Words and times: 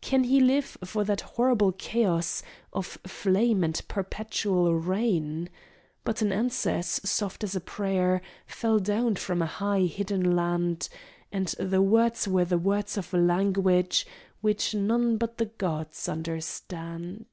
Can 0.00 0.24
he 0.24 0.40
live 0.40 0.78
for 0.82 1.04
that 1.04 1.20
horrible 1.20 1.70
chaos 1.70 2.42
Of 2.72 2.86
flame 3.06 3.62
and 3.62 3.82
perpetual 3.86 4.74
rain?" 4.76 5.50
But 6.04 6.22
an 6.22 6.32
answer 6.32 6.70
as 6.70 6.88
soft 7.04 7.44
as 7.44 7.54
a 7.54 7.60
prayer 7.60 8.22
Fell 8.46 8.78
down 8.78 9.16
from 9.16 9.42
a 9.42 9.46
high, 9.46 9.82
hidden 9.82 10.34
land, 10.34 10.88
And 11.30 11.48
the 11.58 11.82
words 11.82 12.26
were 12.26 12.46
the 12.46 12.56
words 12.56 12.96
of 12.96 13.12
a 13.12 13.18
language 13.18 14.06
Which 14.40 14.74
none 14.74 15.18
but 15.18 15.36
the 15.36 15.50
gods 15.68 16.08
understand. 16.08 17.26